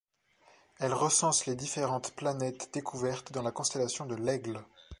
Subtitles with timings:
[0.79, 4.63] Elle recense les différentes planètes découvertes dans la constellation de l'Aigle.